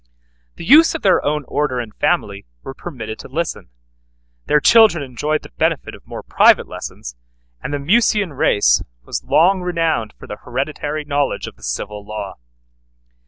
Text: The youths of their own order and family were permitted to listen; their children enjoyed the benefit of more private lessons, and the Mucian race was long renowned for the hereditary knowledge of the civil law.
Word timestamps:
The 0.55 0.65
youths 0.65 0.95
of 0.95 1.03
their 1.03 1.23
own 1.23 1.45
order 1.47 1.79
and 1.79 1.93
family 1.93 2.47
were 2.63 2.73
permitted 2.73 3.19
to 3.19 3.27
listen; 3.27 3.69
their 4.47 4.59
children 4.59 5.03
enjoyed 5.03 5.43
the 5.43 5.51
benefit 5.59 5.93
of 5.93 6.07
more 6.07 6.23
private 6.23 6.67
lessons, 6.67 7.15
and 7.61 7.71
the 7.71 7.77
Mucian 7.77 8.33
race 8.33 8.81
was 9.03 9.23
long 9.23 9.61
renowned 9.61 10.13
for 10.17 10.25
the 10.25 10.37
hereditary 10.37 11.05
knowledge 11.05 11.45
of 11.45 11.55
the 11.55 11.61
civil 11.61 12.03
law. 12.03 12.37